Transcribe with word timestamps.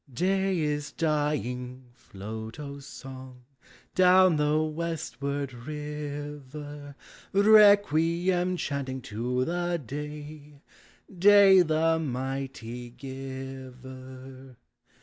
Day 0.11 0.57
is 0.61 0.91
dying! 0.91 1.91
Float, 1.93 2.57
song, 2.79 3.43
Down 3.93 4.37
the 4.37 4.59
westward 4.59 5.53
river, 5.53 6.95
Requiem 7.31 8.57
chanting 8.57 9.01
to 9.03 9.45
the 9.45 9.77
Day,— 9.77 10.59
Day, 11.19 11.61
the 11.61 11.99
mighty 11.99 12.89
Giver. 12.89 14.57